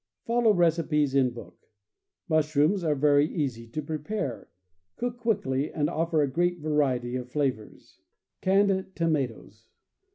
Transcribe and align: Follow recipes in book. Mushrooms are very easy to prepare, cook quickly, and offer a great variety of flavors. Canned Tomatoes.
Follow 0.25 0.51
recipes 0.51 1.13
in 1.13 1.29
book. 1.29 1.67
Mushrooms 2.27 2.83
are 2.83 2.95
very 2.95 3.27
easy 3.31 3.67
to 3.67 3.83
prepare, 3.83 4.49
cook 4.95 5.19
quickly, 5.19 5.71
and 5.71 5.91
offer 5.91 6.23
a 6.23 6.27
great 6.31 6.57
variety 6.57 7.15
of 7.15 7.29
flavors. 7.29 7.99
Canned 8.41 8.95
Tomatoes. 8.95 9.67